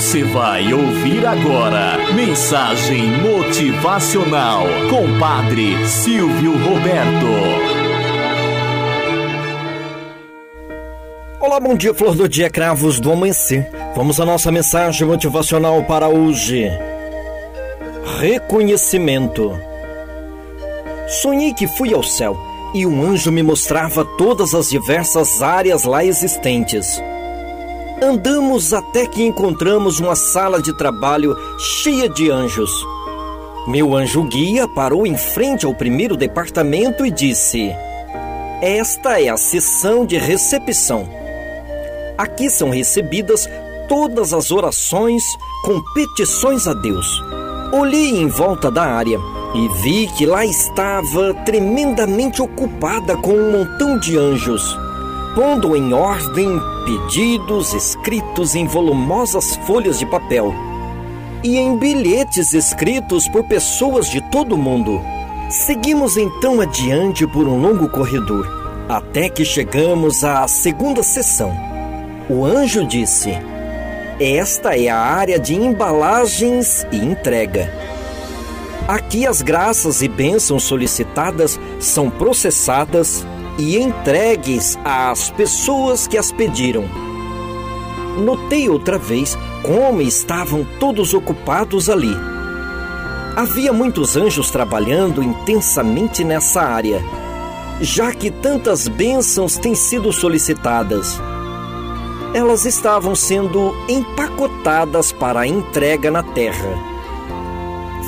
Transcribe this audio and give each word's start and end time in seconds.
Você 0.00 0.24
vai 0.24 0.72
ouvir 0.72 1.26
agora 1.26 1.98
Mensagem 2.14 3.02
Motivacional 3.20 4.64
com 4.88 5.18
Padre 5.18 5.86
Silvio 5.86 6.52
Roberto. 6.52 7.26
Olá, 11.38 11.60
bom 11.60 11.74
dia, 11.74 11.92
flor 11.92 12.14
do 12.14 12.26
dia, 12.26 12.48
cravos 12.48 12.98
do 12.98 13.12
amanhecer. 13.12 13.70
Vamos 13.94 14.18
à 14.18 14.24
nossa 14.24 14.50
mensagem 14.50 15.06
motivacional 15.06 15.84
para 15.84 16.08
hoje. 16.08 16.70
Reconhecimento. 18.18 19.52
Sonhei 21.08 21.52
que 21.52 21.68
fui 21.68 21.92
ao 21.92 22.02
céu 22.02 22.38
e 22.72 22.86
um 22.86 23.04
anjo 23.04 23.30
me 23.30 23.42
mostrava 23.42 24.02
todas 24.16 24.54
as 24.54 24.70
diversas 24.70 25.42
áreas 25.42 25.84
lá 25.84 26.02
existentes. 26.02 26.98
Andamos 28.10 28.74
até 28.74 29.06
que 29.06 29.22
encontramos 29.22 30.00
uma 30.00 30.16
sala 30.16 30.60
de 30.60 30.76
trabalho 30.76 31.36
cheia 31.60 32.08
de 32.08 32.28
anjos. 32.28 32.68
Meu 33.68 33.94
anjo 33.94 34.24
guia 34.24 34.66
parou 34.66 35.06
em 35.06 35.16
frente 35.16 35.64
ao 35.64 35.72
primeiro 35.72 36.16
departamento 36.16 37.06
e 37.06 37.10
disse: 37.12 37.70
Esta 38.60 39.20
é 39.20 39.28
a 39.28 39.36
sessão 39.36 40.04
de 40.04 40.18
recepção. 40.18 41.08
Aqui 42.18 42.50
são 42.50 42.70
recebidas 42.70 43.48
todas 43.88 44.34
as 44.34 44.50
orações 44.50 45.22
com 45.64 45.80
petições 45.94 46.66
a 46.66 46.74
Deus. 46.74 47.06
Olhei 47.72 48.10
em 48.10 48.26
volta 48.26 48.72
da 48.72 48.82
área 48.82 49.20
e 49.54 49.68
vi 49.84 50.08
que 50.18 50.26
lá 50.26 50.44
estava 50.44 51.32
tremendamente 51.46 52.42
ocupada 52.42 53.16
com 53.16 53.34
um 53.34 53.52
montão 53.52 53.96
de 54.00 54.18
anjos 54.18 54.89
pondo 55.34 55.76
em 55.76 55.92
ordem 55.92 56.60
pedidos 56.84 57.72
escritos 57.72 58.54
em 58.54 58.66
volumosas 58.66 59.56
folhas 59.66 59.98
de 59.98 60.06
papel 60.06 60.52
e 61.42 61.56
em 61.56 61.76
bilhetes 61.76 62.52
escritos 62.52 63.28
por 63.28 63.44
pessoas 63.44 64.08
de 64.08 64.20
todo 64.30 64.54
o 64.54 64.58
mundo. 64.58 65.00
Seguimos 65.48 66.16
então 66.16 66.60
adiante 66.60 67.26
por 67.26 67.46
um 67.48 67.60
longo 67.60 67.88
corredor, 67.88 68.46
até 68.88 69.28
que 69.28 69.44
chegamos 69.44 70.22
à 70.22 70.46
segunda 70.46 71.02
sessão. 71.02 71.52
O 72.28 72.44
anjo 72.44 72.86
disse: 72.86 73.30
Esta 74.20 74.76
é 74.76 74.88
a 74.88 74.98
área 74.98 75.38
de 75.38 75.54
embalagens 75.54 76.86
e 76.92 76.96
entrega. 76.96 77.72
Aqui 78.86 79.26
as 79.26 79.40
graças 79.40 80.02
e 80.02 80.08
bênçãos 80.08 80.64
solicitadas 80.64 81.58
são 81.78 82.10
processadas 82.10 83.24
e 83.60 83.76
entregues 83.76 84.78
às 84.82 85.28
pessoas 85.28 86.06
que 86.06 86.16
as 86.16 86.32
pediram. 86.32 86.84
Notei 88.18 88.70
outra 88.70 88.98
vez 88.98 89.36
como 89.62 90.00
estavam 90.00 90.66
todos 90.78 91.12
ocupados 91.12 91.90
ali. 91.90 92.16
Havia 93.36 93.70
muitos 93.70 94.16
anjos 94.16 94.50
trabalhando 94.50 95.22
intensamente 95.22 96.24
nessa 96.24 96.62
área, 96.62 97.02
já 97.82 98.12
que 98.12 98.30
tantas 98.30 98.88
bênçãos 98.88 99.58
têm 99.58 99.74
sido 99.74 100.10
solicitadas. 100.10 101.20
Elas 102.32 102.64
estavam 102.64 103.14
sendo 103.14 103.74
empacotadas 103.88 105.12
para 105.12 105.40
a 105.40 105.46
entrega 105.46 106.10
na 106.10 106.22
terra. 106.22 106.78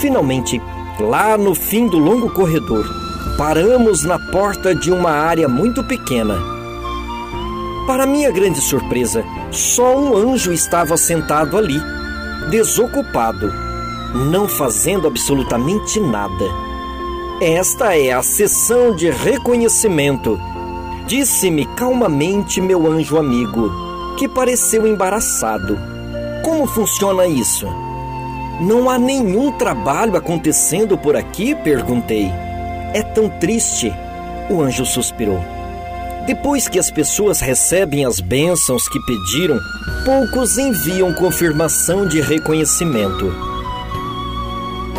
Finalmente, 0.00 0.62
lá 1.00 1.36
no 1.36 1.56
fim 1.56 1.88
do 1.88 1.98
longo 1.98 2.30
corredor, 2.30 2.86
paramos 3.40 4.04
na 4.04 4.18
porta 4.18 4.74
de 4.74 4.92
uma 4.92 5.12
área 5.12 5.48
muito 5.48 5.82
pequena. 5.82 6.38
Para 7.86 8.04
minha 8.04 8.30
grande 8.30 8.60
surpresa, 8.60 9.24
só 9.50 9.96
um 9.96 10.14
anjo 10.14 10.52
estava 10.52 10.94
sentado 10.98 11.56
ali, 11.56 11.80
desocupado, 12.50 13.50
não 14.14 14.46
fazendo 14.46 15.06
absolutamente 15.08 15.98
nada. 15.98 16.44
Esta 17.40 17.96
é 17.96 18.12
a 18.12 18.22
sessão 18.22 18.94
de 18.94 19.08
reconhecimento, 19.08 20.38
disse-me 21.06 21.64
calmamente 21.64 22.60
meu 22.60 22.86
anjo 22.92 23.16
amigo, 23.16 23.72
que 24.18 24.28
pareceu 24.28 24.86
embaraçado. 24.86 25.78
Como 26.44 26.66
funciona 26.66 27.26
isso? 27.26 27.66
Não 28.60 28.90
há 28.90 28.98
nenhum 28.98 29.50
trabalho 29.52 30.14
acontecendo 30.14 30.98
por 30.98 31.16
aqui? 31.16 31.54
perguntei. 31.54 32.30
É 32.92 33.02
tão 33.02 33.28
triste. 33.28 33.92
O 34.48 34.60
anjo 34.60 34.84
suspirou. 34.84 35.40
Depois 36.26 36.68
que 36.68 36.78
as 36.78 36.90
pessoas 36.90 37.40
recebem 37.40 38.04
as 38.04 38.20
bênçãos 38.20 38.88
que 38.88 39.00
pediram, 39.00 39.58
poucos 40.04 40.58
enviam 40.58 41.12
confirmação 41.14 42.06
de 42.06 42.20
reconhecimento. 42.20 43.32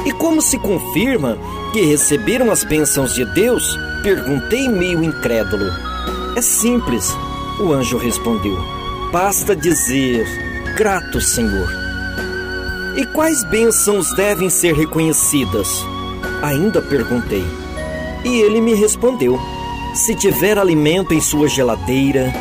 E 0.05 0.11
como 0.13 0.41
se 0.41 0.57
confirma 0.57 1.37
que 1.73 1.81
receberam 1.81 2.51
as 2.51 2.63
bênçãos 2.63 3.13
de 3.13 3.23
Deus? 3.33 3.77
Perguntei 4.03 4.67
meio 4.67 5.03
incrédulo. 5.03 5.65
É 6.35 6.41
simples, 6.41 7.15
o 7.59 7.71
anjo 7.71 7.97
respondeu. 7.97 8.57
Basta 9.11 9.55
dizer: 9.55 10.25
Grato, 10.75 11.21
Senhor. 11.21 11.69
E 12.97 13.05
quais 13.05 13.43
bênçãos 13.43 14.13
devem 14.15 14.49
ser 14.49 14.73
reconhecidas? 14.73 15.85
Ainda 16.41 16.81
perguntei. 16.81 17.45
E 18.23 18.39
ele 18.41 18.61
me 18.61 18.73
respondeu: 18.73 19.39
Se 19.93 20.15
tiver 20.15 20.57
alimento 20.57 21.13
em 21.13 21.21
sua 21.21 21.47
geladeira, 21.47 22.31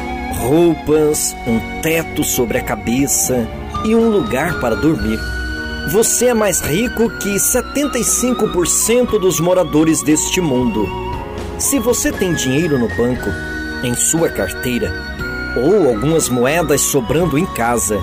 roupas, 0.41 1.35
um 1.47 1.81
teto 1.81 2.23
sobre 2.25 2.59
a 2.59 2.63
cabeça 2.63 3.49
e 3.85 3.95
um 3.95 4.11
lugar 4.11 4.61
para 4.61 4.77
dormir, 4.77 5.19
você 5.93 6.27
é 6.27 6.35
mais 6.35 6.61
rico 6.61 7.09
que 7.19 7.35
75% 7.35 9.19
dos 9.19 9.41
moradores 9.41 10.03
deste 10.03 10.41
mundo. 10.41 10.87
Se 11.59 11.79
você 11.79 12.13
tem 12.13 12.33
dinheiro 12.33 12.79
no 12.79 12.89
banco, 12.89 13.29
em 13.83 13.95
sua 13.95 14.29
carteira, 14.29 14.93
ou 15.57 15.89
algumas 15.89 16.29
moedas 16.29 16.81
sobrando 16.81 17.39
em 17.39 17.47
casa, 17.47 17.99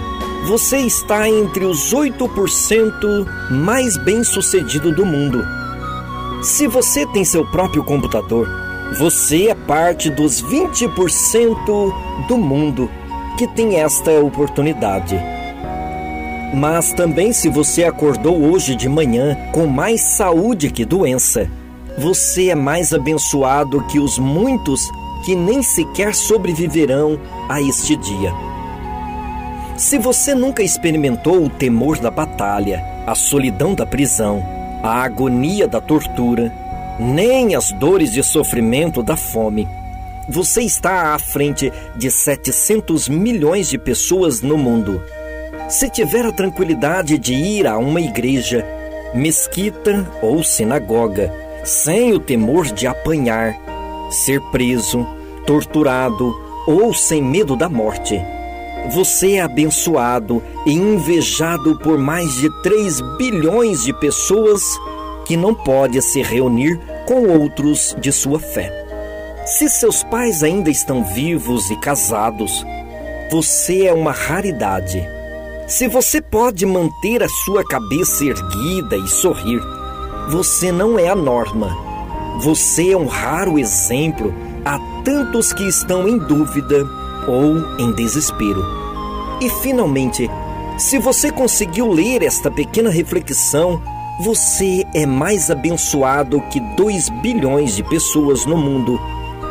você 0.46 0.78
está 0.78 1.30
entre 1.30 1.66
os 1.66 1.94
8% 1.94 3.28
mais 3.50 3.98
bem-sucedido 3.98 4.92
do 4.92 5.06
mundo. 5.06 5.57
Se 6.42 6.68
você 6.68 7.06
tem 7.08 7.26
seu 7.26 7.44
próprio 7.44 7.84
computador, 7.84 8.48
você 9.00 9.48
é 9.48 9.56
parte 9.56 10.10
dos 10.10 10.42
20% 10.42 12.28
do 12.28 12.38
mundo 12.38 12.90
que 13.38 13.48
tem 13.48 13.80
esta 13.80 14.12
oportunidade. 14.20 15.20
Mas 16.54 16.94
também, 16.94 17.34
se 17.34 17.50
você 17.50 17.84
acordou 17.84 18.40
hoje 18.40 18.76
de 18.76 18.88
manhã 18.88 19.36
com 19.52 19.66
mais 19.66 20.02
saúde 20.02 20.70
que 20.70 20.86
doença, 20.86 21.50
você 21.98 22.50
é 22.50 22.56
mais 22.56 22.94
abençoado 22.94 23.84
que 23.88 24.00
os 24.00 24.20
muitos 24.20 24.90
que 25.26 25.36
nem 25.36 25.64
sequer 25.64 26.14
sobreviverão 26.14 27.20
a 27.50 27.60
este 27.62 27.96
dia. 27.96 28.32
Se 29.76 29.98
você 29.98 30.34
nunca 30.34 30.62
experimentou 30.62 31.44
o 31.44 31.50
temor 31.50 32.00
da 32.00 32.12
batalha, 32.12 32.84
a 33.06 33.16
solidão 33.16 33.74
da 33.74 33.86
prisão, 33.86 34.57
a 34.84 35.04
agonia 35.04 35.68
da 35.68 35.82
tortura, 35.82 36.52
nem 37.00 37.56
as 37.56 37.72
dores 37.72 38.12
de 38.12 38.24
sofrimento 38.24 39.02
da 39.04 39.16
fome. 39.16 39.68
Você 40.30 40.62
está 40.62 41.14
à 41.14 41.20
frente 41.20 41.72
de 41.96 42.12
700 42.12 43.08
milhões 43.08 43.70
de 43.70 43.78
pessoas 43.78 44.42
no 44.42 44.58
mundo. 44.58 45.02
Se 45.70 45.90
tiver 45.90 46.26
a 46.26 46.32
tranquilidade 46.32 47.18
de 47.18 47.34
ir 47.34 47.66
a 47.68 47.78
uma 47.78 48.02
igreja, 48.02 48.66
mesquita 49.14 50.06
ou 50.22 50.44
sinagoga, 50.44 51.34
sem 51.64 52.14
o 52.14 52.20
temor 52.20 52.66
de 52.66 52.88
apanhar, 52.88 53.56
ser 54.10 54.42
preso, 54.52 55.06
torturado 55.46 56.34
ou 56.68 56.94
sem 56.94 57.22
medo 57.22 57.56
da 57.56 57.70
morte, 57.70 58.22
você 58.90 59.34
é 59.34 59.42
abençoado 59.42 60.42
e 60.66 60.72
invejado 60.72 61.78
por 61.80 61.98
mais 61.98 62.34
de 62.36 62.50
3 62.62 63.02
bilhões 63.18 63.84
de 63.84 63.94
pessoas 63.94 64.62
que 65.26 65.36
não 65.36 65.54
pode 65.54 66.02
se 66.02 66.22
reunir 66.22 66.80
com 67.06 67.28
outros 67.28 67.96
de 68.00 68.12
sua 68.12 68.40
fé. 68.40 68.72
Se 69.46 69.70
seus 69.70 70.04
pais 70.04 70.44
ainda 70.44 70.70
estão 70.70 71.04
vivos 71.04 71.70
e 71.70 71.76
casados, 71.78 72.66
você 73.30 73.86
é 73.86 73.94
uma 73.94 74.12
raridade. 74.12 75.06
Se 75.68 75.88
você 75.88 76.22
pode 76.22 76.66
manter 76.66 77.22
a 77.24 77.30
sua 77.30 77.64
cabeça 77.64 78.24
erguida 78.24 78.96
e 78.96 79.08
sorrir, 79.08 79.62
você 80.30 80.72
não 80.72 80.98
é 80.98 81.10
a 81.10 81.16
norma. 81.16 81.76
Você 82.40 82.92
é 82.92 82.98
um 82.98 83.08
raro 83.08 83.60
exemplo 83.60 84.34
a 84.64 84.80
tantos 85.04 85.52
que 85.52 85.64
estão 85.64 86.08
em 86.08 86.18
dúvida 86.18 86.86
ou 87.28 87.78
em 87.78 87.92
desespero. 87.94 88.66
E 89.42 89.50
finalmente, 89.62 90.30
se 90.78 90.98
você 90.98 91.32
conseguiu 91.32 91.88
ler 91.88 92.24
esta 92.24 92.50
pequena 92.50 92.90
reflexão, 92.90 93.82
você 94.20 94.84
é 94.94 95.06
mais 95.06 95.52
abençoado 95.52 96.42
que 96.50 96.60
2 96.60 97.10
bilhões 97.10 97.76
de 97.76 97.84
pessoas 97.84 98.46
no 98.46 98.58
mundo 98.58 99.00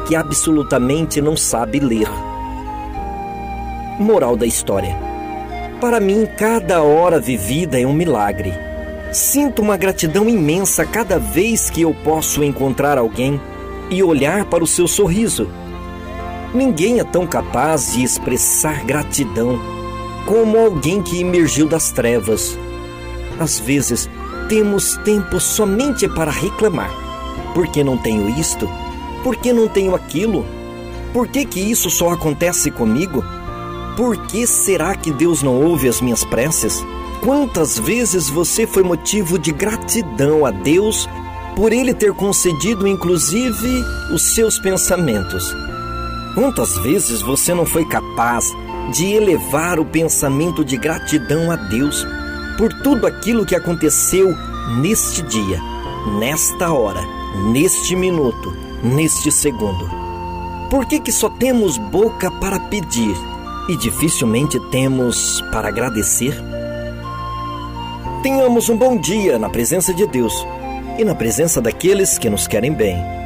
que 0.07 0.17
absolutamente 0.17 1.21
não 1.21 1.37
sabe 1.37 1.81
ler. 1.81 2.09
Moral 3.99 4.37
da 4.37 4.47
história: 4.47 4.97
Para 5.81 6.01
mim, 6.01 6.27
cada 6.37 6.83
hora 6.83 7.21
vivida 7.21 7.81
é 7.81 7.87
um 7.87 7.93
milagre. 7.93 8.53
Sinto 9.13 9.63
uma 9.63 9.77
gratidão 9.77 10.29
imensa 10.29 10.85
cada 10.85 11.19
vez 11.19 11.71
que 11.71 11.83
eu 11.83 11.95
posso 12.05 12.43
encontrar 12.43 12.99
alguém 12.99 13.41
e 13.91 14.03
olhar 14.03 14.45
para 14.47 14.65
o 14.65 14.67
seu 14.67 14.87
sorriso. 14.87 15.49
Ninguém 16.55 17.01
é 17.01 17.05
tão 17.05 17.27
capaz 17.27 17.93
de 17.93 18.03
expressar 18.03 18.85
gratidão 18.85 19.59
como 20.27 20.59
alguém 20.59 21.03
que 21.03 21.21
emergiu 21.21 21.69
das 21.69 21.91
trevas. 21.91 22.59
Às 23.39 23.59
vezes, 23.59 24.09
temos 24.49 24.97
tempo 25.05 25.39
somente 25.41 26.09
para 26.09 26.31
reclamar. 26.31 26.91
Por 27.55 27.67
que 27.69 27.83
não 27.83 27.97
tenho 27.97 28.29
isto? 28.29 28.69
Por 29.23 29.37
que 29.37 29.53
não 29.53 29.69
tenho 29.69 29.95
aquilo? 29.95 30.47
Por 31.13 31.29
que, 31.29 31.45
que 31.45 31.61
isso 31.61 31.91
só 31.91 32.11
acontece 32.11 32.71
comigo? 32.71 33.25
Por 33.97 34.27
que 34.27 34.47
será 34.47 34.95
que 34.95 35.11
Deus 35.13 35.43
não 35.43 35.63
ouve 35.63 35.89
as 35.89 36.01
minhas 36.01 36.25
preces? 36.25 36.85
Quantas 37.23 37.79
vezes 37.79 38.29
você 38.29 38.67
foi 38.67 38.83
motivo 38.83 39.39
de 39.39 39.51
gratidão 39.51 40.45
a 40.45 40.51
Deus 40.51 41.09
por 41.57 41.73
Ele 41.73 41.95
ter 41.95 42.13
concedido 42.13 42.87
inclusive 42.87 43.83
os 44.13 44.23
seus 44.35 44.59
pensamentos? 44.59 45.45
Quantas 46.37 46.77
vezes 46.77 47.23
você 47.23 47.55
não 47.55 47.65
foi 47.65 47.87
capaz 47.87 48.55
de 48.93 49.07
elevar 49.07 49.81
o 49.81 49.87
pensamento 49.87 50.63
de 50.63 50.77
gratidão 50.77 51.51
a 51.51 51.57
Deus 51.57 52.07
por 52.59 52.71
tudo 52.83 53.07
aquilo 53.07 53.47
que 53.47 53.55
aconteceu 53.55 54.37
neste 54.83 55.23
dia, 55.23 55.59
nesta 56.21 56.71
hora, 56.71 57.01
neste 57.51 57.97
minuto, 57.97 58.55
neste 58.83 59.33
segundo? 59.33 59.89
Por 60.69 60.85
que, 60.85 61.01
que 61.01 61.11
só 61.11 61.31
temos 61.31 61.79
boca 61.79 62.31
para 62.31 62.61
pedir 62.61 63.17
e 63.67 63.75
dificilmente 63.75 64.61
temos 64.71 65.41
para 65.51 65.69
agradecer? 65.69 66.35
Tenhamos 68.23 68.69
um 68.69 68.77
bom 68.77 68.99
dia 68.99 69.39
na 69.39 69.49
presença 69.49 69.95
de 69.95 70.07
Deus 70.07 70.47
e 70.99 71.05
na 71.05 71.15
presença 71.15 71.63
daqueles 71.63 72.19
que 72.19 72.29
nos 72.29 72.47
querem 72.47 72.75
bem. 72.75 73.26